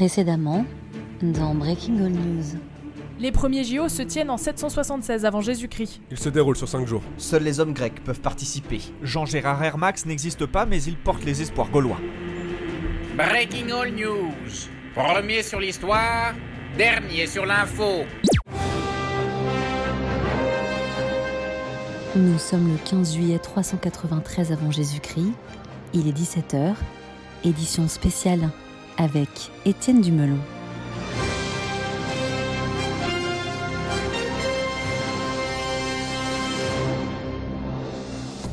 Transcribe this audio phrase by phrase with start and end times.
[0.00, 0.64] Précédemment,
[1.20, 2.58] dans Breaking All News.
[3.18, 6.00] Les premiers JO se tiennent en 776 avant Jésus-Christ.
[6.10, 7.02] Il se déroule sur 5 jours.
[7.18, 8.80] Seuls les hommes grecs peuvent participer.
[9.02, 11.98] Jean-Gérard Hermax n'existe pas, mais il porte les espoirs gaulois.
[13.14, 14.70] Breaking All News.
[14.94, 16.32] Premier sur l'histoire,
[16.78, 18.06] dernier sur l'info.
[22.16, 25.34] Nous sommes le 15 juillet 393 avant Jésus-Christ.
[25.92, 26.74] Il est 17h.
[27.44, 28.48] Édition spéciale
[29.00, 30.36] avec Étienne Dumelon.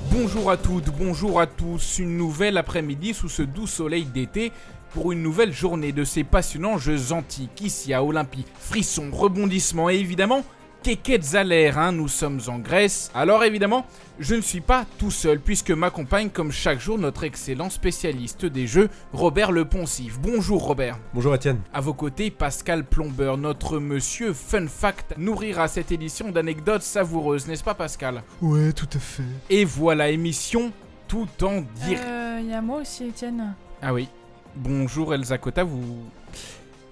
[0.10, 2.00] Bonjour à toutes, bonjour à tous.
[2.00, 4.54] Une nouvelle après-midi sous ce doux soleil d'été
[4.94, 8.46] pour une nouvelle journée de ces passionnants jeux antiques ici à Olympie.
[8.58, 10.46] Frissons, rebondissements et évidemment
[10.84, 13.12] Keketzalère, hein, nous sommes en Grèce.
[13.14, 13.86] Alors évidemment,
[14.20, 18.68] je ne suis pas tout seul puisque m'accompagne comme chaque jour notre excellent spécialiste des
[18.68, 20.20] jeux, Robert Le Poncif.
[20.20, 20.98] Bonjour Robert.
[21.14, 21.60] Bonjour Étienne.
[21.74, 27.64] À vos côtés, Pascal Plombeur, notre monsieur Fun Fact, nourrira cette édition d'anecdotes savoureuses, n'est-ce
[27.64, 28.24] pas Pascal?
[28.42, 29.24] Ouais, tout à fait.
[29.50, 30.72] Et voilà, émission
[31.08, 32.04] tout en direct.
[32.06, 33.56] Euh, y a moi aussi, Étienne.
[33.82, 34.08] Ah oui.
[34.56, 36.04] Bonjour Elsa Cota, vous...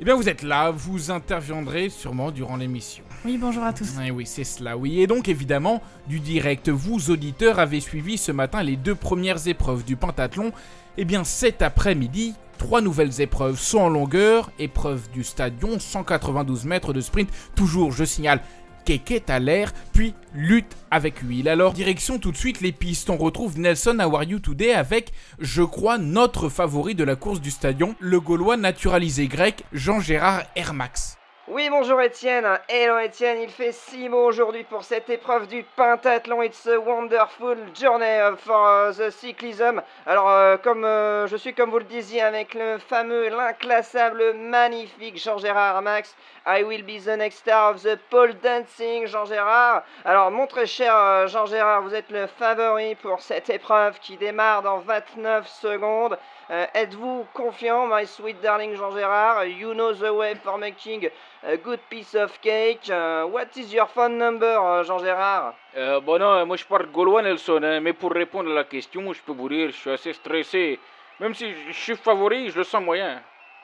[0.02, 3.06] Eh bien vous êtes là, vous interviendrez sûrement durant l'émission.
[3.24, 3.94] Oui, bonjour à tous.
[4.06, 5.00] Eh oui, c'est cela, oui.
[5.00, 9.86] Et donc évidemment, du direct, vous auditeurs avez suivi ce matin les deux premières épreuves
[9.86, 10.52] du pentathlon.
[10.98, 14.52] Eh bien cet après-midi, trois nouvelles épreuves sont en longueur.
[14.60, 18.42] Épreuve du stadion, 192 mètres de sprint, toujours, je signale,
[18.86, 21.50] Keket à l'air, puis lutte avec huile.
[21.50, 23.10] Alors, direction tout de suite les pistes.
[23.10, 27.42] On retrouve Nelson How Are You Today avec, je crois, notre favori de la course
[27.42, 31.18] du stadion, le Gaulois naturalisé grec Jean-Gérard Hermax.
[31.48, 32.60] Oui, bonjour Étienne.
[32.68, 36.42] Hello Étienne, il fait si beau aujourd'hui pour cette épreuve du pentathlon.
[36.42, 39.80] It's a wonderful journey for the cyclism.
[40.08, 44.34] Alors, euh, comme euh, je suis, comme vous le disiez, avec le fameux, l'inclassable, le
[44.34, 46.16] magnifique Jean-Gérard Max,
[46.48, 49.84] I will be the next star of the pole dancing, Jean-Gérard.
[50.04, 54.64] Alors, mon très cher euh, Jean-Gérard, vous êtes le favori pour cette épreuve qui démarre
[54.64, 56.18] dans 29 secondes.
[56.52, 61.10] Euh, Êtes-vous confiant, my sweet darling Jean-Gérard You know the way for making
[61.44, 62.88] a good piece of cake.
[62.88, 67.24] Uh, what is your phone number, euh, Jean-Gérard Euh, bon, non, moi je parle gaulois,
[67.24, 70.14] Nelson, hein, mais pour répondre à la question, je peux vous dire, je suis assez
[70.14, 70.80] stressé.
[71.20, 73.22] Même si je je suis favori, je le sens moyen.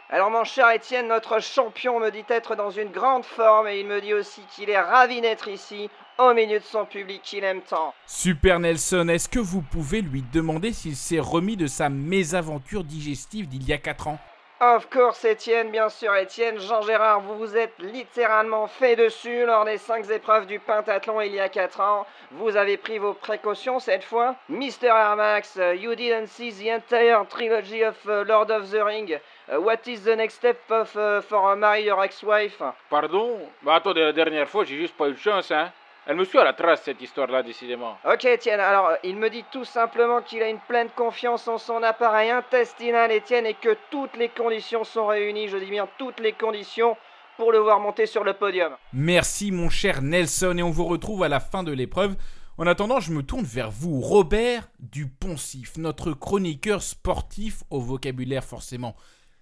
[0.09, 3.87] Alors mon cher Étienne, notre champion me dit être dans une grande forme et il
[3.87, 5.89] me dit aussi qu'il est ravi d'être ici,
[6.21, 7.93] au milieu de son public qu'il aime tant.
[8.05, 13.47] Super Nelson, est-ce que vous pouvez lui demander s'il s'est remis de sa mésaventure digestive
[13.47, 14.19] d'il y a 4 ans?
[14.63, 19.79] Of course Étienne, bien sûr Étienne, Jean-Gérard, vous vous êtes littéralement fait dessus lors des
[19.79, 22.05] 5 épreuves du pentathlon il y a 4 ans.
[22.29, 24.35] Vous avez pris vos précautions cette fois.
[24.49, 24.89] Mr.
[24.89, 29.17] Armax, uh, you didn't see the entire trilogy of uh, Lord of the Ring.
[29.51, 32.61] Uh, what is the next step of, uh, for marry your ex-wife?
[32.87, 33.39] Pardon?
[33.63, 35.71] Bah attends, la dernière fois, j'ai juste pas eu de chance, hein.
[36.07, 37.95] Elle me suit à la trace, cette histoire-là, décidément.
[38.11, 41.59] Ok Étienne, alors euh, il me dit tout simplement qu'il a une pleine confiance en
[41.59, 46.19] son appareil intestinal Étienne et que toutes les conditions sont réunies, je dis bien toutes
[46.19, 46.97] les conditions
[47.37, 48.73] pour le voir monter sur le podium.
[48.93, 52.15] Merci mon cher Nelson et on vous retrouve à la fin de l'épreuve.
[52.57, 58.95] En attendant, je me tourne vers vous, Robert Duponcif, notre chroniqueur sportif au vocabulaire forcément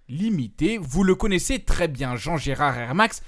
[0.08, 0.78] limité.
[0.78, 3.22] Vous le connaissez très bien, Jean-Gérard Hermax.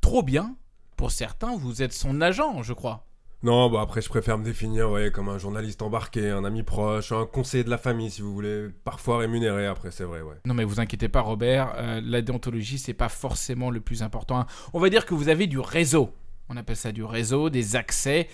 [0.00, 0.56] Trop bien.
[0.96, 3.06] Pour certains, vous êtes son agent, je crois.
[3.42, 7.12] Non, bah après je préfère me définir ouais, comme un journaliste embarqué, un ami proche,
[7.12, 10.36] un conseiller de la famille si vous voulez, parfois rémunéré après c'est vrai ouais.
[10.46, 14.46] Non mais vous inquiétez pas Robert, euh, la déontologie c'est pas forcément le plus important.
[14.72, 16.14] On va dire que vous avez du réseau.
[16.48, 18.28] On appelle ça du réseau, des accès.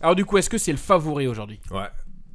[0.00, 1.60] Alors du coup, est-ce que c'est le favori aujourd'hui?
[1.70, 1.88] Ouais.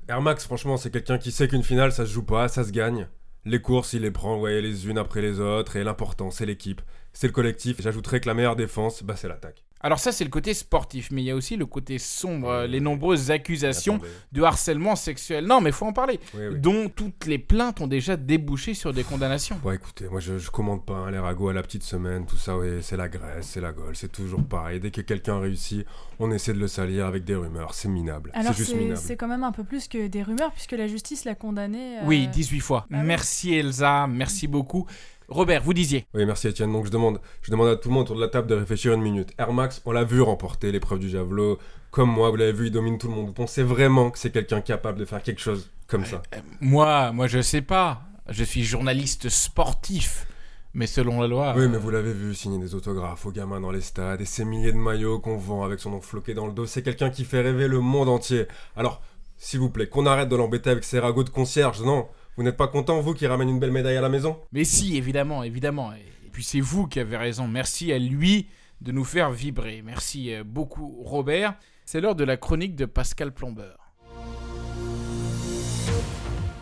[0.07, 2.71] Air Max franchement c'est quelqu'un qui sait qu'une finale ça se joue pas, ça se
[2.71, 3.07] gagne.
[3.45, 6.81] Les courses il les prend ouais, les unes après les autres et l'important c'est l'équipe,
[7.13, 7.81] c'est le collectif.
[7.81, 9.65] J'ajouterais que la meilleure défense bah c'est l'attaque.
[9.83, 12.67] Alors ça c'est le côté sportif, mais il y a aussi le côté sombre, euh,
[12.67, 14.09] les nombreuses accusations Attendez.
[14.31, 15.45] de harcèlement sexuel.
[15.45, 16.19] Non mais faut en parler.
[16.35, 16.59] Oui, oui.
[16.59, 19.57] Dont toutes les plaintes ont déjà débouché sur des condamnations.
[19.63, 22.37] Bon écoutez, moi je, je commande pas hein, les ragots à la petite semaine, tout
[22.37, 24.79] ça, ouais, c'est la Grèce, c'est la Gaule, c'est toujours pareil.
[24.79, 25.85] Dès que quelqu'un réussit,
[26.19, 28.31] on essaie de le salir avec des rumeurs, c'est minable.
[28.33, 28.97] Alors C'est juste c'est minable.
[29.03, 31.97] c'est quand même un peu plus que des rumeurs puisque la justice l'a condamné.
[31.99, 32.85] euh, Oui, 18 fois.
[32.91, 32.97] oui.
[33.03, 34.85] Merci Elsa, merci beaucoup.
[35.31, 36.05] Robert, vous disiez.
[36.13, 36.71] Oui, merci Étienne.
[36.71, 38.93] Donc je demande, je demande à tout le monde autour de la table de réfléchir
[38.93, 39.29] une minute.
[39.37, 41.57] Air Max, on l'a vu remporter l'épreuve du javelot.
[41.89, 43.27] Comme moi, vous l'avez vu, il domine tout le monde.
[43.27, 47.11] Vous pensez vraiment que c'est quelqu'un capable de faire quelque chose comme ça Euh, Moi,
[47.13, 48.01] moi je sais pas.
[48.29, 50.27] Je suis journaliste sportif.
[50.73, 51.53] Mais selon la loi.
[51.57, 54.25] Oui, euh, mais vous l'avez vu signer des autographes aux gamins dans les stades et
[54.25, 56.65] ces milliers de maillots qu'on vend avec son nom floqué dans le dos.
[56.65, 58.45] C'est quelqu'un qui fait rêver le monde entier.
[58.77, 59.01] Alors,
[59.37, 61.81] s'il vous plaît, qu'on arrête de l'embêter avec ses ragots de concierge.
[61.81, 62.07] Non,
[62.37, 64.39] vous n'êtes pas content, vous, qui ramène une belle médaille à la maison?
[64.51, 65.91] Mais si, évidemment, évidemment.
[65.93, 67.47] Et puis c'est vous qui avez raison.
[67.47, 68.47] Merci à lui
[68.79, 69.81] de nous faire vibrer.
[69.85, 71.55] Merci euh, beaucoup Robert.
[71.85, 73.93] C'est l'heure de la chronique de Pascal Plombeur.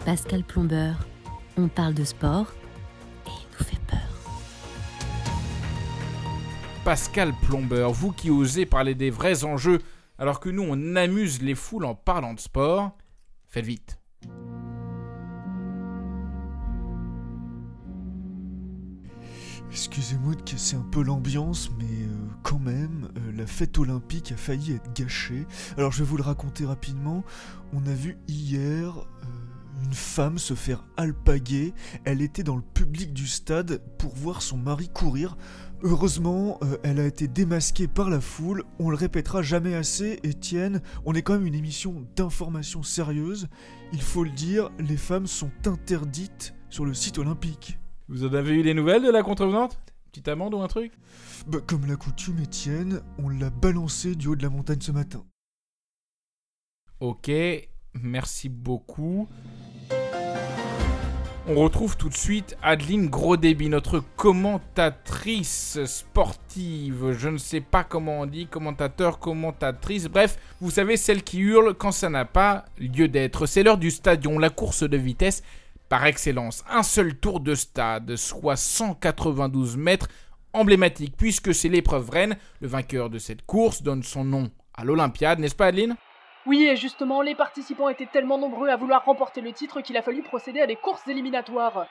[0.06, 1.08] Pascal Plombeur,
[1.58, 2.52] on parle de sport
[3.28, 4.00] et il nous fait peur.
[6.84, 9.80] Pascal Plombeur, vous qui osez parler des vrais enjeux
[10.18, 12.98] alors que nous on amuse les foules en parlant de sport,
[13.48, 13.99] faites vite.
[19.72, 24.36] Excusez-moi de casser un peu l'ambiance, mais euh, quand même, euh, la fête olympique a
[24.36, 25.46] failli être gâchée.
[25.78, 27.24] Alors je vais vous le raconter rapidement.
[27.72, 31.76] On a vu hier euh, une femme se faire alpaguer.
[32.04, 35.38] Elle était dans le public du stade pour voir son mari courir.
[35.84, 38.64] Heureusement, elle a été démasquée par la foule.
[38.80, 40.82] On le répétera jamais assez, Étienne.
[41.06, 43.48] On est quand même une émission d'information sérieuse.
[43.94, 47.80] Il faut le dire, les femmes sont interdites sur le site olympique.
[48.10, 49.78] Vous en avez eu des nouvelles de la contrevenante?
[50.12, 50.92] Petite amende ou un truc?
[51.46, 55.24] Bah, comme la coutume, Étienne, on l'a balancé du haut de la montagne ce matin.
[57.00, 57.30] Ok,
[57.94, 59.30] merci beaucoup.
[61.48, 67.12] On retrouve tout de suite Adeline Gros-Débit, notre commentatrice sportive.
[67.12, 70.08] Je ne sais pas comment on dit, commentateur, commentatrice.
[70.08, 73.46] Bref, vous savez, celle qui hurle quand ça n'a pas lieu d'être.
[73.46, 75.44] C'est l'heure du stadion, la course de vitesse
[75.90, 76.64] par excellence.
[76.70, 80.08] Un seul tour de stade, soit 192 mètres,
[80.54, 82.38] emblématique, puisque c'est l'épreuve reine.
[82.62, 85.96] Le vainqueur de cette course donne son nom à l'Olympiade, n'est-ce pas Adeline?
[86.46, 90.02] Oui, et justement, les participants étaient tellement nombreux à vouloir remporter le titre qu'il a
[90.02, 91.86] fallu procéder à des courses éliminatoires.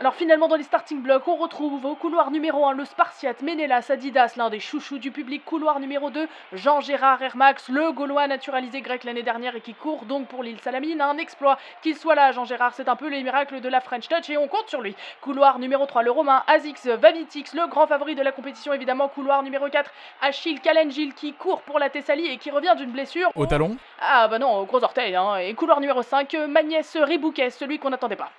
[0.00, 3.90] Alors finalement dans les starting blocks, on retrouve au couloir numéro 1 le Spartiate Ménélas
[3.90, 5.44] Adidas, l'un des chouchous du public.
[5.44, 10.26] Couloir numéro 2, Jean-Gérard Hermax, le Gaulois naturalisé grec l'année dernière et qui court donc
[10.28, 11.02] pour l'île Salamine.
[11.02, 14.30] Un exploit qu'il soit là, Jean-Gérard, c'est un peu les miracles de la French Touch
[14.30, 14.96] et on compte sur lui.
[15.20, 19.08] Couloir numéro 3, le Romain Azix Vavitix, le grand favori de la compétition évidemment.
[19.08, 19.90] Couloir numéro 4,
[20.22, 23.30] Achille Kalengil qui court pour la Thessalie et qui revient d'une blessure.
[23.34, 23.76] Au talon?
[24.00, 25.14] Ah bah non, au gros orteil.
[25.14, 25.36] Hein.
[25.36, 28.30] Et couloir numéro 5, Magnès Ribouquet, celui qu'on n'attendait pas.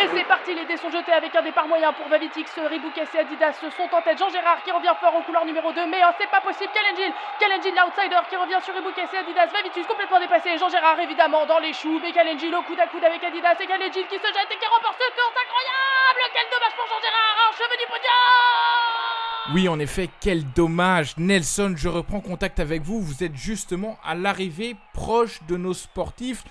[0.00, 3.18] Et c'est parti, les dés sont jetés avec un départ moyen pour Vavitix, Ribouquet et
[3.18, 4.16] Adidas sont en tête.
[4.16, 6.72] Jean-Gérard qui revient fort au couloir numéro 2, mais oh, c'est pas possible.
[6.72, 9.52] Kalengil, Kalengil l'outsider qui revient sur Ribouquet et Adidas.
[9.52, 10.56] Vavitix complètement dépassé.
[10.56, 14.08] Jean-Gérard évidemment dans les choux, mais Kalengil au coude à coude avec Adidas et Kalengil
[14.08, 16.22] qui se jette et qui remporte ce course incroyable.
[16.32, 19.20] Quel dommage pour Jean-Gérard, un cheveu du podium.
[19.52, 21.12] Oui, en effet, quel dommage.
[21.18, 23.02] Nelson, je reprends contact avec vous.
[23.02, 26.44] Vous êtes justement à l'arrivée proche de nos sportifs.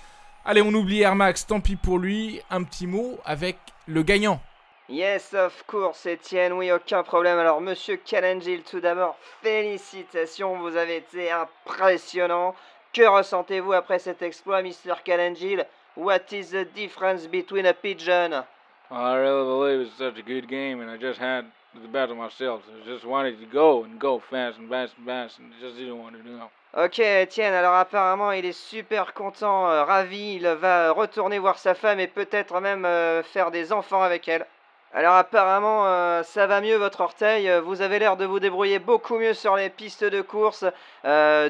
[0.44, 2.40] Allez, on oublie Air Max, tant pis pour lui.
[2.50, 3.56] Un petit mot avec
[3.86, 4.40] le gagnant.
[4.88, 7.38] Yes, of course, Étienne, oui, aucun problème.
[7.38, 12.54] Alors, monsieur Kalengil, tout d'abord, félicitations, vous avez été impressionnant.
[12.92, 14.94] Que ressentez-vous après cet exploit, Mr.
[15.04, 15.64] Kalengil
[15.96, 18.42] What is the difference between a pigeon?
[18.90, 21.44] I really believe it's such a good game, and I just had
[21.74, 22.62] the best of myself.
[22.68, 25.98] I just wanted to go and go fast and fast and fast, and just didn't
[25.98, 26.50] want to do it.
[26.72, 31.74] Ok, Étienne, alors apparemment il est super content, euh, ravi, il va retourner voir sa
[31.74, 34.46] femme et peut-être même euh, faire des enfants avec elle.
[34.94, 39.18] Alors apparemment euh, ça va mieux votre orteil, vous avez l'air de vous débrouiller beaucoup
[39.18, 40.64] mieux sur les pistes de course.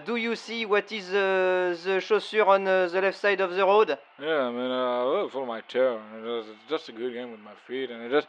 [0.07, 3.99] do you see what is the chaussure on the left side of the road?
[4.19, 7.91] Yeah, I mean, uh, of my toe, was just a good game with my feet,
[7.91, 8.29] and I just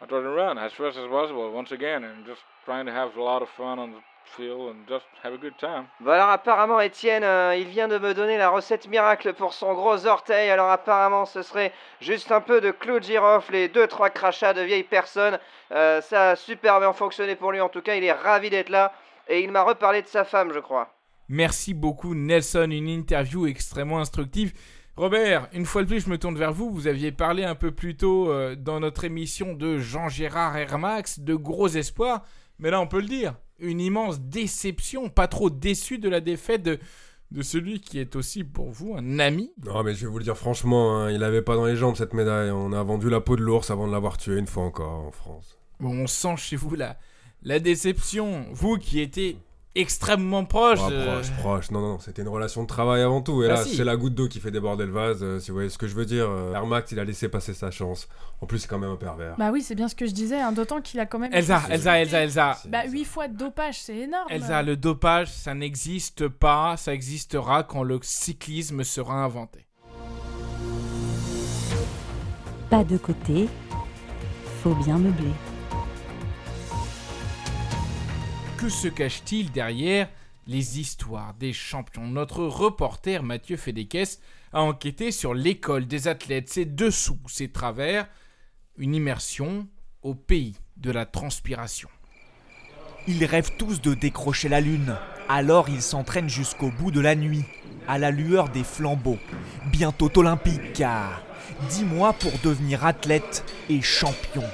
[0.00, 3.16] I tried to run as fast as possible once again, and just trying to have
[3.16, 4.00] a lot of fun on the
[4.36, 5.86] feel and just have a good time.
[6.00, 9.74] Bon alors apparemment Étienne, euh, il vient de me donner la recette miracle pour son
[9.74, 10.50] gros orteil.
[10.50, 14.54] Alors apparemment ce serait juste un peu de clou de girofle et deux trois crachats
[14.54, 15.38] de vieilles personnes.
[15.72, 17.94] Euh, ça a super bien fonctionné pour lui en tout cas.
[17.94, 18.92] Il est ravi d'être là
[19.28, 20.92] et il m'a reparlé de sa femme, je crois.
[21.28, 24.52] Merci beaucoup Nelson, une interview extrêmement instructive.
[24.98, 26.72] Robert, une fois de plus, je me tourne vers vous.
[26.72, 31.36] Vous aviez parlé un peu plus tôt euh, dans notre émission de Jean-Gérard Hermax, de
[31.36, 32.24] gros espoirs.
[32.58, 36.64] Mais là, on peut le dire, une immense déception, pas trop déçu de la défaite
[36.64, 36.80] de,
[37.30, 39.52] de celui qui est aussi pour vous un ami.
[39.64, 41.94] Non, mais je vais vous le dire franchement, hein, il avait pas dans les jambes
[41.94, 42.50] cette médaille.
[42.50, 45.12] On a vendu la peau de l'ours avant de l'avoir tué une fois encore en
[45.12, 45.58] France.
[45.78, 46.96] Bon, on sent chez vous la,
[47.44, 48.46] la déception.
[48.50, 49.38] Vous qui étiez
[49.74, 50.78] extrêmement proche.
[50.82, 51.70] Ah, proche, proche.
[51.70, 53.42] Non, non, c'était une relation de travail avant tout.
[53.42, 55.56] Et bah là, c'est la goutte d'eau qui fait déborder le vase, euh, si vous
[55.56, 56.28] voyez ce que je veux dire.
[56.28, 58.08] Euh, Max, il a laissé passer sa chance.
[58.40, 59.36] En plus, c'est quand même un pervers.
[59.38, 61.32] Bah oui, c'est bien ce que je disais, hein, d'autant qu'il a quand même.
[61.32, 62.58] Elsa, Elsa, Elsa, Elsa.
[62.68, 64.26] Bah, 8 fois de dopage, c'est énorme.
[64.30, 66.76] Elsa, le dopage, ça n'existe pas.
[66.76, 69.66] Ça existera quand le cyclisme sera inventé.
[72.70, 73.48] Pas de côté,
[74.62, 75.32] faut bien meubler.
[78.58, 80.08] Que se cache-t-il derrière
[80.48, 82.08] les histoires des champions?
[82.08, 84.18] Notre reporter Mathieu Fédéquès
[84.52, 88.08] a enquêté sur l'école des athlètes, ses dessous, ses travers.
[88.76, 89.68] une immersion
[90.02, 91.88] au pays de la transpiration.
[93.06, 94.96] Ils rêvent tous de décrocher la lune.
[95.28, 97.44] Alors ils s'entraînent jusqu'au bout de la nuit,
[97.86, 99.18] à la lueur des flambeaux.
[99.66, 100.82] Bientôt olympique.
[101.70, 104.44] Dix mois pour devenir athlète et champion.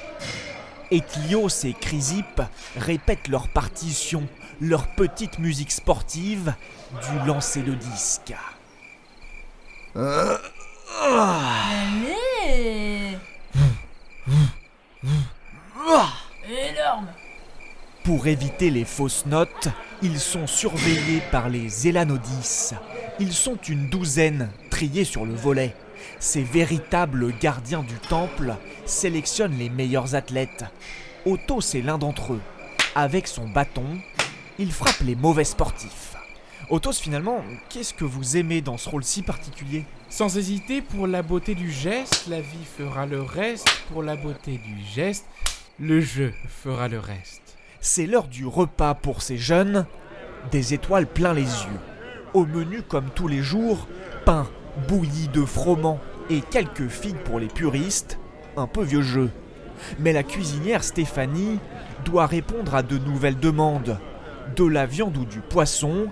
[0.94, 2.40] Etlios et Chrysippe
[2.76, 4.28] répètent leur partition,
[4.60, 6.54] leur petite musique sportive
[6.92, 8.32] du lancer de disque.
[9.96, 10.38] Allez
[16.48, 17.08] Énorme
[18.04, 19.68] Pour éviter les fausses notes,
[20.00, 22.70] ils sont surveillés par les Élanodis.
[23.18, 25.74] Ils sont une douzaine, triés sur le volet.
[26.18, 28.54] Ces véritables gardiens du temple
[28.86, 30.64] sélectionnent les meilleurs athlètes.
[31.26, 32.40] Otto, c'est l'un d'entre eux.
[32.94, 33.98] Avec son bâton,
[34.58, 36.14] il frappe les mauvais sportifs.
[36.70, 39.84] Otos, finalement, qu'est-ce que vous aimez dans ce rôle si particulier?
[40.08, 43.68] Sans hésiter, pour la beauté du geste, la vie fera le reste.
[43.92, 45.26] Pour la beauté du geste,
[45.78, 47.42] le jeu fera le reste.
[47.80, 49.86] C'est l'heure du repas pour ces jeunes.
[50.52, 51.80] Des étoiles plein les yeux.
[52.32, 53.86] Au menu, comme tous les jours,
[54.24, 54.48] pain,
[54.88, 55.98] bouilli de froment
[56.30, 58.18] et quelques figues pour les puristes.
[58.56, 59.30] Un peu vieux jeu.
[59.98, 61.58] Mais la cuisinière Stéphanie
[62.04, 63.98] doit répondre à de nouvelles demandes.
[64.56, 66.08] De la viande ou du poisson,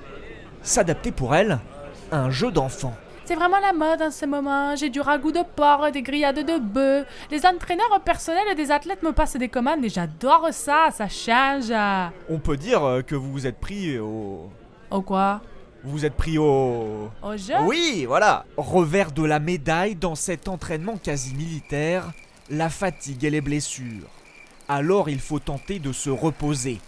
[0.62, 1.60] s'adapter pour elle
[2.10, 2.94] à un jeu d'enfant.
[3.24, 4.74] C'est vraiment la mode en ce moment.
[4.74, 7.06] J'ai du ragoût de porc, des grillades de bœuf.
[7.30, 11.72] Les entraîneurs personnels des athlètes me passent des commandes et j'adore ça, ça change.
[12.28, 14.50] On peut dire euh, que vous vous êtes pris au...
[14.90, 15.40] Au quoi?
[15.84, 17.10] Vous vous êtes pris au...
[17.22, 17.54] Au jeu?
[17.62, 22.12] Oui, voilà Revers de la médaille dans cet entraînement quasi militaire,
[22.50, 24.08] la fatigue et les blessures.
[24.68, 26.78] Alors il faut tenter de se reposer.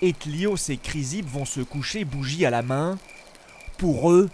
[0.00, 2.98] Etlios et Chrysippe vont se coucher bougie à la main.
[3.78, 4.28] Pour eux,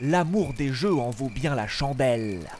[0.00, 2.50] l'amour des jeux en vaut bien la chandelle.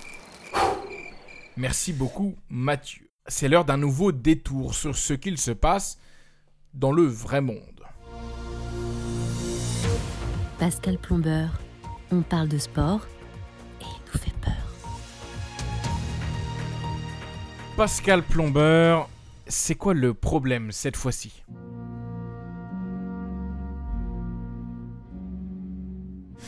[1.59, 3.11] Merci beaucoup, Mathieu.
[3.27, 5.99] C'est l'heure d'un nouveau détour sur ce qu'il se passe
[6.73, 7.76] dans le vrai monde.
[10.59, 11.51] Pascal Plombeur,
[12.11, 13.07] on parle de sport
[13.83, 14.55] et il nous fait peur.
[17.77, 19.11] Pascal Plombeur,
[19.47, 21.43] c'est quoi le problème cette fois-ci?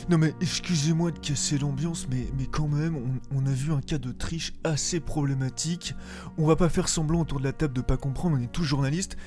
[0.09, 3.83] Non mais excusez-moi de casser l'ambiance, mais, mais quand même, on, on a vu un
[3.83, 5.95] cas de triche assez problématique.
[6.39, 8.65] On va pas faire semblant autour de la table de pas comprendre, on est tous
[8.65, 9.19] journalistes.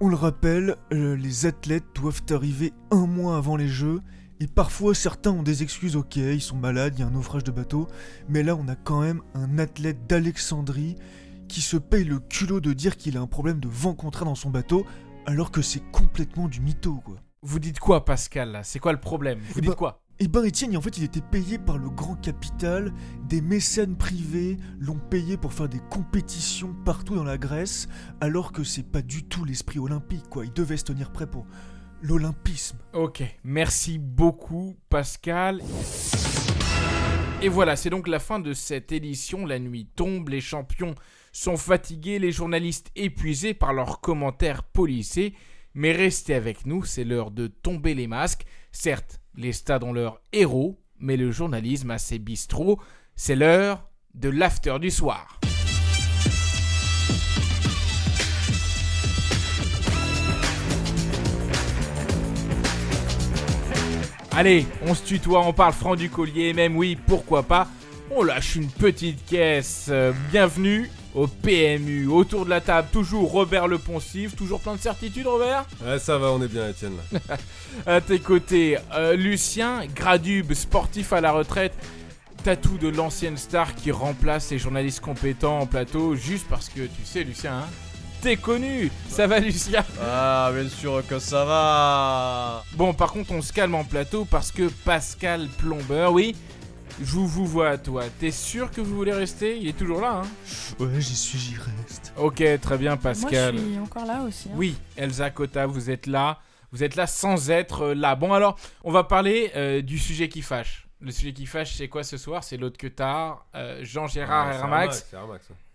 [0.00, 4.00] On le rappelle, euh, les athlètes doivent arriver un mois avant les Jeux,
[4.40, 7.42] et parfois certains ont des excuses, ok, ils sont malades, il y a un naufrage
[7.42, 7.88] de bateau,
[8.28, 10.94] mais là on a quand même un athlète d'Alexandrie
[11.48, 14.36] qui se paye le culot de dire qu'il a un problème de vent contraire dans
[14.36, 14.86] son bateau,
[15.26, 17.16] alors que c'est complètement du mytho quoi.
[17.42, 19.38] Vous dites quoi, Pascal C'est quoi le problème?
[19.40, 20.02] Vous Eh dites ben- quoi?
[20.20, 22.92] Eh ben Étienne, en fait, il était payé par le grand capital,
[23.28, 27.86] des mécènes privés l'ont payé pour faire des compétitions partout dans la Grèce,
[28.20, 30.44] alors que c'est pas du tout l'esprit olympique, quoi.
[30.44, 31.46] Il devait se tenir prêt pour
[32.02, 32.78] l'olympisme.
[32.94, 35.62] Ok, merci beaucoup, Pascal.
[37.40, 39.46] Et voilà, c'est donc la fin de cette édition.
[39.46, 40.96] La nuit tombe, les champions
[41.30, 45.34] sont fatigués, les journalistes épuisés par leurs commentaires polissés.
[45.74, 48.46] Mais restez avec nous, c'est l'heure de tomber les masques.
[48.72, 52.80] Certes, les stades ont leurs héros, mais le journalisme a ses bistrots.
[53.14, 55.38] C'est l'heure de l'after du soir.
[64.32, 67.68] Allez, on se tutoie, on parle franc du collier, même oui, pourquoi pas.
[68.10, 69.86] On lâche une petite caisse.
[69.88, 72.06] Euh, bienvenue au PMU.
[72.08, 74.36] Autour de la table, toujours Robert Le Poncif.
[74.36, 76.94] Toujours plein de certitudes, Robert Ouais, ça va, on est bien, Étienne.
[77.12, 77.36] là.
[77.86, 81.74] À tes côtés, euh, Lucien, Gradube, sportif à la retraite.
[82.44, 87.04] Tatou de l'ancienne star qui remplace les journalistes compétents en plateau juste parce que tu
[87.04, 87.66] sais, Lucien, hein,
[88.22, 88.90] t'es connu.
[89.08, 89.84] Ça va, Lucien?
[90.00, 94.52] Ah, bien sûr que ça va Bon, par contre, on se calme en plateau parce
[94.52, 96.36] que Pascal Plombeur, oui,
[97.00, 98.04] je vous vois, toi.
[98.18, 99.56] T'es sûr que vous voulez rester?
[99.58, 100.28] Il est toujours là, hein
[100.78, 102.12] Ouais, j'y suis, j'y reste.
[102.16, 103.54] Ok, très bien, Pascal.
[103.54, 104.48] Moi, je suis encore là aussi.
[104.48, 104.54] hein.
[104.56, 106.38] Oui, Elsa Cota, vous êtes là.
[106.72, 108.14] Vous êtes là sans être euh, là.
[108.14, 110.86] Bon, alors, on va parler euh, du sujet qui fâche.
[111.00, 112.42] Le sujet qui fâche, c'est quoi ce soir?
[112.44, 115.06] C'est l'autre que tard, euh, Jean-Gérard Ouais, Hermax.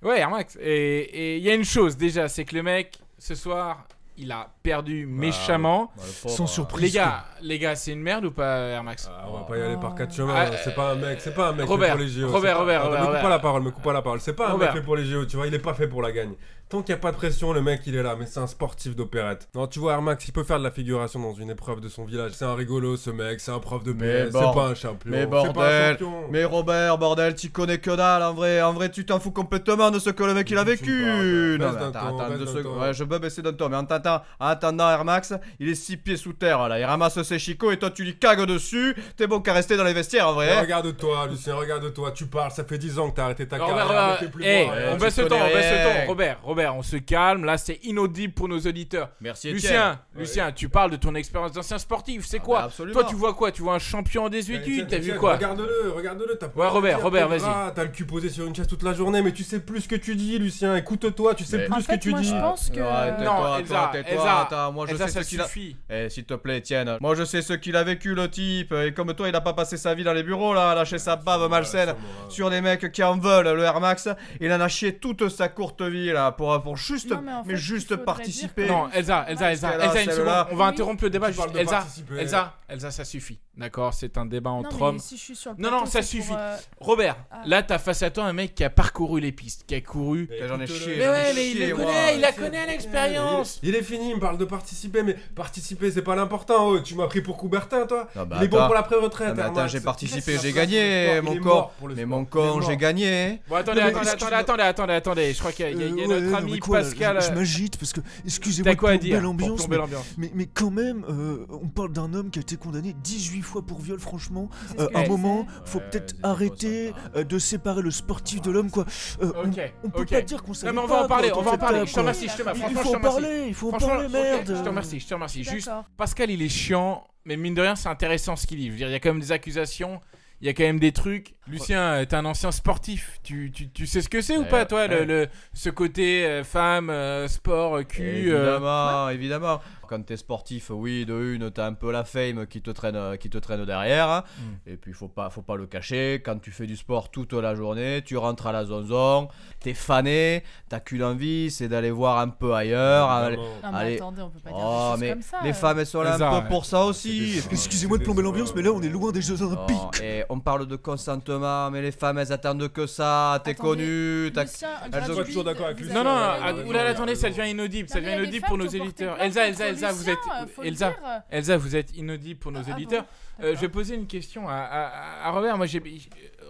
[0.01, 0.58] Ouais, Air Max.
[0.62, 4.32] Et et il y a une chose déjà, c'est que le mec, ce soir, il
[4.32, 5.91] a perdu méchamment.
[5.98, 6.84] Bah, le pauvre, Sans euh, surprise.
[6.84, 9.58] Les gars, les gars, c'est une merde ou pas Air Max Ah, on va pas
[9.58, 10.34] y aller par quatre chemins.
[10.36, 10.55] Ah, hein.
[10.63, 12.27] c'est pas un mec, c'est pas un mec Robert, fait pour les JO.
[12.32, 14.20] Robert, pas- Robert, Robert, Me coupe pas la parole, me coupe pas la parole.
[14.22, 14.74] C'est pas un Robert.
[14.74, 16.34] mec fait pour les JO, tu vois, il est pas fait pour la gagne.
[16.74, 18.48] Tant qu'il n'y a pas de pression, le mec il est là, mais c'est un
[18.48, 19.48] sportif d'opérette.
[19.53, 21.88] Non, tu vois, Air Max, il peut faire de la figuration dans une épreuve de
[21.88, 22.32] son village.
[22.34, 25.12] C'est un rigolo ce mec, c'est un prof de PS, bord- c'est pas un champion.
[25.12, 26.27] Mais c'est pas un bordel, champion.
[26.32, 28.60] mais Robert, bordel, tu connais que dalle en vrai.
[28.63, 31.58] En vrai, tu t'en fous complètement de ce que le mec il a vécu.
[31.60, 32.82] Non, mais attends, attends deux secondes.
[32.82, 35.75] Ouais, je peux baisser d'un ton, mais en attendant, en attendant, Air Max, il est
[35.75, 36.80] six pieds sous terre là.
[36.80, 38.96] Il ramasse ses chicots et toi tu lui cagues dessus.
[39.15, 40.51] T'es bon qu'à rester dans les vestiaires en vrai.
[40.51, 40.62] Hein.
[40.62, 44.18] Regarde-toi, Lucien, regarde-toi, tu parles, ça fait 10 ans que t'as arrêté ta Robert, carrière.
[44.18, 44.96] Robert, bon, on hein.
[44.96, 46.01] tu baisse le ton, connais on baisse le rien.
[46.01, 46.08] ton.
[46.08, 47.43] Robert, Robert, on se calme.
[47.46, 49.10] Là, c'est inaudible pour nos auditeurs.
[49.22, 49.51] Merci.
[49.51, 52.25] Lucien, Lucien, tu parles de ton expérience d'ancien sportif.
[52.25, 52.86] C'est Ah, quoi bah.
[52.93, 53.51] Toi, tu vois quoi?
[53.51, 55.36] Tu vois un champion en Mais 18 Étienne, T'as vu quoi?
[55.36, 56.39] Regarde-le, regarde-le.
[56.55, 57.74] Ouais, Robert, dire, Robert, vas-y.
[57.75, 59.88] T'as le cul posé sur une chaise toute la journée, mais tu sais plus ce
[59.89, 60.75] que tu dis, Lucien.
[60.75, 62.27] Écoute-toi, tu sais Mais- plus En ce que tu moi, dis.
[62.29, 62.79] je pense que.
[62.79, 65.48] Ouais, Non, Elsa, Elsa, moi je sais ce qu'il a.
[65.89, 66.98] Eh, s'il te plaît, Étienne.
[67.01, 68.74] Moi, je sais ce qu'il a vécu, le type.
[68.74, 70.98] Et comme toi, il a pas passé sa vie dans les bureaux, là, à lâcher
[70.98, 71.96] sa bave malsaine
[72.29, 74.08] sur des mecs qui en veulent, le Air Max.
[74.39, 77.44] Il en a chié toute sa courte vie, là, pour, pour juste, Non, mais en
[77.44, 78.68] fait, juste participer.
[78.68, 80.48] Non, Elsa, Elsa, Elsa, Elsa, une seconde.
[80.52, 80.70] On va Oui.
[80.70, 81.32] interrompre le débat.
[81.32, 81.86] Juste- Elsa.
[82.18, 83.40] Elsa, Elsa, ça suffit.
[83.56, 84.98] D'accord, c'est un débat entre hommes.
[85.00, 86.34] si je suis sur le Non, non, ça suffit.
[86.36, 87.42] euh, Robert, Ah.
[87.46, 90.28] là, t'as face à toi un mec qui a parcouru les pistes, qui a couru.
[90.30, 93.60] Mais J'en ai chié, Mais ai ouais, mais il le connaît, il la connaît l'expérience.
[93.62, 96.68] Il, est fini, il me parle de participer, mais participer c'est pas l'important.
[96.70, 96.80] oh.
[96.80, 99.38] Tu m'as pris pour Coubertin, toi bah, Il est bon pour la pré-retraite.
[99.38, 101.74] Attends, j'ai participé, j'ai gagné, mon corps.
[101.96, 102.62] Mais mon mort.
[102.64, 103.42] j'ai gagné.
[103.48, 105.34] Bon, attendez, attendez, attendez, attendez, attendez.
[105.34, 107.22] Je crois qu'il y a, il y notre ami quoi, Pascal.
[107.22, 111.46] Je, je m'agite parce que, excusez-moi, pour l'ambiance, plomber mais, mais, mais quand même, euh,
[111.50, 114.50] on parle d'un homme qui a été condamné 18 fois pour viol, franchement.
[114.80, 117.20] Euh, à un moment, faut Ouais, peut-être arrêter ça.
[117.20, 118.86] euh, de séparer le sportif de l'homme, quoi.
[119.22, 119.50] Euh, on-
[119.88, 121.58] on, peut pas dire qu'on savait Non, mais on va en parler, on va en
[121.58, 121.86] parler.
[121.86, 122.62] Je te remercie, je te remercie.
[122.70, 124.56] Il Franchement, faut en parler, il faut en Franchement, parler, merde.
[124.58, 125.44] Je te remercie, je te remercie.
[125.44, 125.70] Juste.
[125.98, 128.68] Pascal, il est chiant, mais mine de rien, c'est intéressant ce qu'il dit.
[128.68, 130.00] Je veux dire, il y a quand même des accusations,
[130.44, 131.36] il y a quand même des trucs.
[131.48, 133.18] Lucien, t'es un ancien sportif.
[133.24, 135.06] Tu, tu, tu sais ce que c'est ou Ouais, pas, toi, le, ouais.
[135.06, 139.62] le- ce côté euh, femme, euh, sport, cul euh, Évidemment, évidemment.
[139.94, 143.30] Quand t'es sportif, oui, de une, t'as un peu la fame qui te traîne, qui
[143.30, 144.10] te traîne derrière.
[144.10, 144.24] hein.
[144.40, 144.72] Mm.
[144.72, 146.16] Et puis, faut pas, faut pas le cacher.
[146.26, 149.28] Quand tu fais du sport toute la journée, tu rentres à la zonzon,
[149.60, 153.08] t'es fané, t'as qu'une envie, c'est d'aller voir un peu ailleurs.
[153.12, 153.53] aller- Évidemment.
[153.64, 153.96] Non, mais Allez.
[153.98, 155.38] attendez, on peut pas dire Oh, des choses mais comme ça.
[155.44, 155.53] les euh.
[155.53, 156.42] femmes, elles sont là Elsa, un ouais.
[156.42, 157.44] peu pour ça aussi.
[157.51, 159.77] Excusez-moi de plomber l'ambiance, mais là, on est loin des Jeux Olympiques.
[159.79, 163.40] Oh, et on parle de consentement, mais les femmes, elles attendent que ça.
[163.44, 164.46] T'es connu, t'as
[164.92, 166.03] elles sont toujours d'accord avec vous Lucien.
[166.03, 169.18] Non, non, ah, attendez, ça devient inaudible, ça devient inaudible pour nos éditeurs.
[169.22, 170.17] Elsa, contre Elsa, Elsa, vous êtes.
[170.17, 171.00] euh, le Elsa, dire.
[171.29, 173.05] Elsa, vous êtes inaudible pour nos Ah bon éditeurs.
[173.41, 175.57] Euh, je vais poser une question à, à, à Robert.
[175.57, 175.81] Moi, j'ai,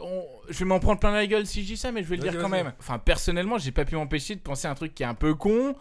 [0.01, 2.17] on- je vais m'en prendre plein la gueule si je dis ça, mais je vais
[2.17, 2.73] le dire quand même.
[2.79, 5.33] Enfin, personnellement, j'ai pas pu m'empêcher de penser à un truc qui est un peu
[5.35, 5.75] con.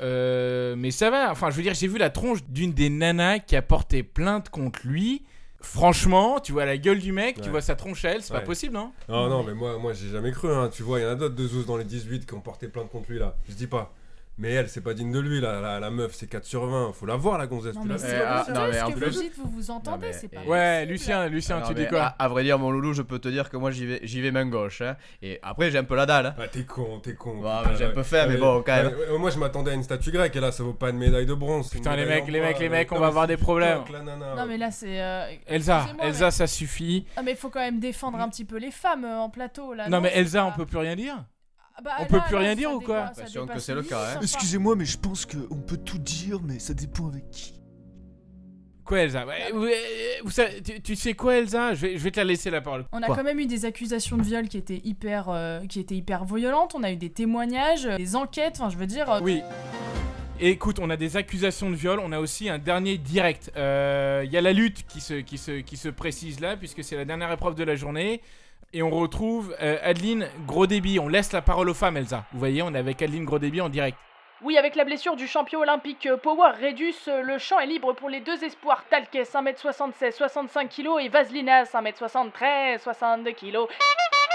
[0.00, 1.30] euh, mais ça va.
[1.30, 4.48] Enfin, je veux dire, j'ai vu la tronche d'une des nanas qui a porté plainte
[4.50, 5.22] contre lui.
[5.60, 8.40] Franchement, tu vois la gueule du mec, tu vois sa tronche à elle, c'est pas
[8.40, 10.52] possible, non Non, non, mais moi, moi j'ai jamais cru.
[10.52, 10.68] Hein.
[10.72, 12.66] Tu vois, il y en a d'autres de Zouz dans les 18 qui ont porté
[12.66, 13.36] plainte contre lui là.
[13.48, 13.94] Je dis pas.
[14.38, 15.60] Mais elle, c'est pas digne de lui là.
[15.60, 16.92] La, la meuf, c'est 4 sur 20.
[16.94, 17.74] Faut la voir la gonzesse.
[17.74, 19.50] Non, tu mais l'as c'est Eh, ah, non, mais en que plus- vous dites, vous
[19.50, 20.92] vous entendez, c'est pas Ouais, possible.
[20.92, 23.28] Lucien, Lucien, Non, tu dis quoi à, à vrai dire, mon loulou, je peux te
[23.28, 24.80] dire que moi j'y vais, j'y vais main gauche.
[24.80, 24.96] hein.
[25.20, 26.26] Et après, j'ai un peu la dalle.
[26.26, 26.34] hein.
[26.38, 27.32] Ah, t'es con, t'es con.
[27.42, 27.94] Ouais, putain, mais j'ai un ouais.
[27.94, 28.86] peu fait, mais Ouais, bon, quand même.
[28.86, 30.98] ouais, ouais, moi, je m'attendais à une statue grecque et là, ça vaut pas une
[30.98, 31.68] médaille de bronze.
[31.68, 33.82] Putain, les mecs, les mecs, les mecs, on non, va mais avoir des problèmes.
[34.36, 35.00] Non, mais là, c'est.
[35.00, 37.06] euh, Elsa, Elsa, ça suffit.
[37.16, 39.74] Ah, mais il faut quand même défendre un petit peu les femmes euh, en plateau
[39.74, 39.88] là.
[39.90, 41.22] Non, mais Elsa, on peut plus rien dire
[41.82, 44.14] bah, on là, peut plus là, rien dire ou quoi L'impression que c'est le cas,
[44.16, 44.18] hein.
[44.22, 47.54] Excusez-moi, mais je pense qu'on peut tout dire, mais ça dépend avec qui.
[48.84, 49.24] Quoi, Elsa?
[49.26, 49.70] Ouais, vous, euh,
[50.24, 51.72] vous savez- tu, tu sais quoi, Elsa?
[51.74, 52.84] Je vais, je vais te la laisser la parole.
[52.92, 53.16] On a Quoi?
[53.16, 56.74] quand même eu des accusations de viol qui étaient hyper, euh, qui étaient hyper violentes.
[56.76, 58.54] On a eu des témoignages, euh, des enquêtes.
[58.58, 59.08] Enfin, je veux dire.
[59.10, 59.40] euh, Oui.
[60.40, 63.52] Écoute, on a des accusations de viol, on a aussi un dernier direct.
[63.56, 66.82] Euh, Il y a la lutte qui se, qui, se, qui se précise là, puisque
[66.82, 68.20] c'est la dernière épreuve de la journée.
[68.74, 70.98] Et on retrouve euh, Adeline Gros Débit.
[70.98, 72.24] On laisse la parole aux femmes, Elsa.
[72.32, 73.98] Vous voyez, on est avec Adeline Gros Débit en direct.
[74.40, 77.92] Oui, avec la blessure du champion olympique euh, Power Redus, euh, le champ est libre
[77.92, 83.68] pour les deux espoirs Talkes 1m76, 65 kg et Vaslinas 1m73, 62 kg.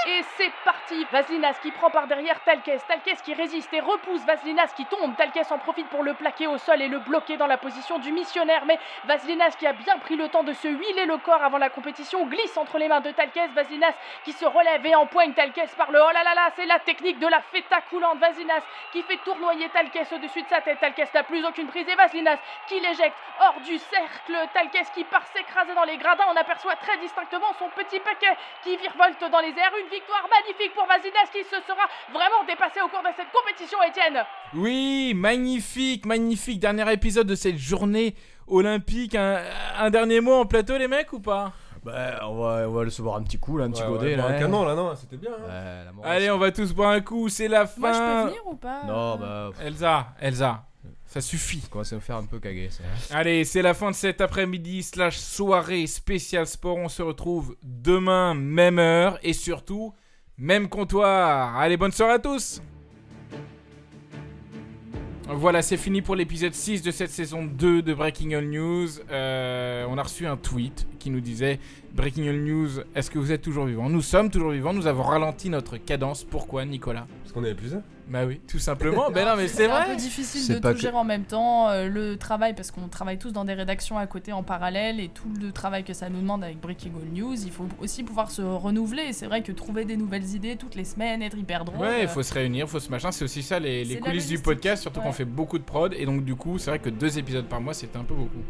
[0.10, 1.06] Et c'est parti.
[1.12, 5.52] Vaslinas qui prend par derrière Talkes, Talkes qui résiste et repousse Vaslinas qui tombe, Talkes
[5.52, 8.64] en profite pour le plaquer au sol et le bloquer dans la position du missionnaire,
[8.66, 11.70] mais Vaslinas qui a bien pris le temps de se huiler le corps avant la
[11.70, 13.94] compétition glisse entre les mains de Talkes, Vaslinas
[14.24, 17.20] qui se relève et empoigne Talkes par le oh là là là, c'est la technique
[17.20, 21.24] de la feta coulante, Vaslinas qui fait tournoyer Talkes au-dessus de sa tête, Talkes n'a
[21.24, 25.84] plus aucune prise et Vaslinas qui l'éjecte hors du cercle, Talkes qui part s'écraser dans
[25.84, 30.26] les gradins, on aperçoit très distinctement son petit paquet qui virevolte dans les airs, victoire
[30.30, 34.24] magnifique pour Vasilas qui se sera vraiment dépassé au cours de cette compétition, Étienne.
[34.54, 36.60] Oui, magnifique, magnifique.
[36.60, 38.16] Dernier épisode de cette journée
[38.48, 39.16] olympique.
[39.16, 39.42] Un,
[39.78, 41.52] un dernier mot en plateau, les mecs, ou pas?
[41.84, 44.06] Bah, on va, on va se boire un petit coup là, un petit Ouais, godet
[44.08, 44.26] ouais, là.
[44.26, 45.32] un canon là, non, c'était bien.
[45.32, 45.44] hein.
[45.48, 47.80] Ouais, la morale, Allez, on va tous boire un coup, c'est la fin.
[47.80, 48.84] Moi, je peux venir ou pas?
[48.86, 50.64] Non, bah, Elsa, Elsa,
[51.22, 51.64] ça suffit.
[51.74, 52.70] à me faire un peu caguer.
[52.70, 52.84] ça.
[53.18, 56.78] Allez, c'est la fin de cet après-midi slash soirée spécial sport.
[56.78, 59.94] On se retrouve demain, même heure et surtout,
[60.38, 61.58] même comptoir.
[61.58, 62.62] Allez, bonne soirée à tous
[65.28, 68.88] Voilà, c'est fini pour l'épisode 6 de cette saison 2 de Breaking All News.
[69.10, 71.58] Euh, on a reçu un tweet qui nous disait
[71.94, 73.90] Breaking All News, est-ce que vous êtes toujours vivants?
[73.90, 76.26] Nous sommes toujours vivants, nous avons ralenti notre cadence.
[76.26, 77.08] Pourquoi, Nicolas?
[77.24, 77.78] Parce qu'on est épuisé.
[78.10, 79.10] Bah oui, tout simplement.
[79.10, 81.24] ben non, mais c'est un peu vrai difficile C'est de tout que- gérer en même
[81.24, 81.70] temps.
[81.70, 85.08] euh, le travail, parce qu'on travaille tous dans des rédactions à côté en parallèle, et
[85.08, 88.30] tout le travail que ça nous demande avec Breaking All News, il faut aussi pouvoir
[88.30, 89.14] se renouveler.
[89.14, 91.80] C'est vrai que trouver des nouvelles idées toutes les semaines, être hyper drôle.
[91.80, 93.12] Ouais, il euh, faut se réunir, il faut se machin.
[93.14, 95.94] C'est aussi ça les, C'est coulisses du podcast, surtout qu'on fait beaucoup de prod.
[95.98, 98.44] Et donc, du coup, c'est vrai que deux épisodes par mois, c'était un peu beaucoup.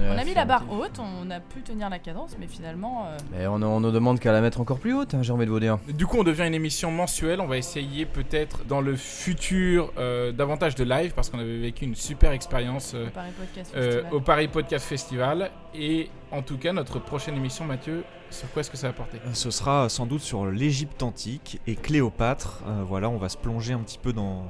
[0.00, 3.06] On a mis la barre haute, on a pu tenir la cadence, mais finalement.
[3.06, 5.44] euh, Mais on, on nous demande qu'à la mettre encore plus haute, hein, j'ai envie
[5.46, 5.78] de vous dire.
[5.88, 7.40] Du coup, on devient une émission mensuelle.
[7.40, 11.84] On va essayer peut-être dans le futur euh, davantage de live parce qu'on avait vécu
[11.84, 14.14] une super expérience euh, Paris Podcast euh, Festival.
[14.14, 15.50] au Paris Podcast Festival.
[15.74, 19.18] Et en tout cas, notre prochaine émission, Mathieu, sur quoi est-ce que ça va porter
[19.32, 22.62] Ce sera sans doute sur l'Égypte antique et Cléopâtre.
[22.66, 24.44] Euh, voilà, on va se plonger un petit peu dans,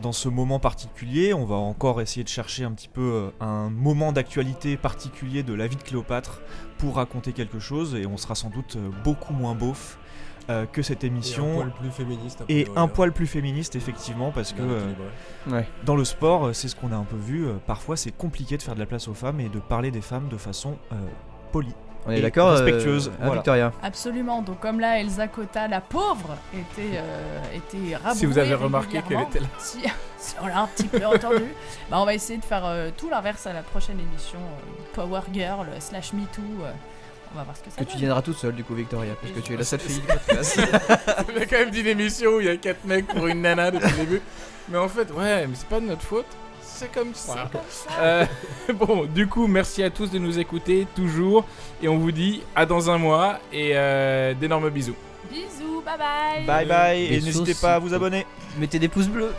[0.00, 1.32] dans ce moment particulier.
[1.34, 5.54] On va encore essayer de chercher un petit peu euh, un moment d'actualité particulier de
[5.54, 6.40] la vie de Cléopâtre
[6.78, 7.94] pour raconter quelque chose.
[7.94, 9.98] Et on sera sans doute euh, beaucoup moins beauf
[10.48, 11.54] euh, que cette Et un émission.
[11.54, 12.44] poil plus féministe.
[12.48, 12.88] Et un hein.
[12.88, 14.92] poil plus féministe, effectivement, parce que euh.
[15.48, 15.66] Ouais.
[15.84, 17.46] dans le sport, c'est ce qu'on a un peu vu.
[17.46, 20.00] euh, Parfois, c'est compliqué de faire de la place aux femmes et de parler des
[20.02, 20.96] femmes de façon euh,
[21.52, 21.74] polie.
[22.06, 23.34] On est d'accord euh, respectueuse, hein, voilà.
[23.36, 24.42] Victoria Absolument.
[24.42, 29.02] Donc comme là, Elsa Cotta, la pauvre, était, euh, était rabrouée Si vous avez remarqué
[29.02, 29.46] qu'elle était là.
[29.58, 29.80] Si,
[30.18, 31.44] si on l'a un petit peu entendu.
[31.90, 34.38] Bah, on va essayer de faire euh, tout l'inverse à la prochaine émission.
[34.40, 36.40] euh, Power Girl euh, slash Me Too.
[36.64, 36.70] euh,
[37.34, 39.32] on va voir ce que ça Que tu viendras toute seule du coup Victoria, parce
[39.32, 40.58] que tu es la seule fille du podcast.
[41.36, 43.42] On a quand même dit une émission où il y a quatre mecs pour une
[43.42, 44.20] nana depuis le début.
[44.68, 46.26] Mais en fait, ouais, mais c'est pas de notre faute.
[46.76, 47.50] C'est comme ça.
[47.98, 48.26] Euh,
[48.74, 51.46] bon, du coup, merci à tous de nous écouter toujours.
[51.82, 54.94] Et on vous dit à dans un mois et euh, d'énormes bisous.
[55.30, 56.44] Bisous, bye bye.
[56.44, 58.26] Bye bye, et n'hésitez pas à vous abonner.
[58.58, 59.32] Mettez des pouces bleus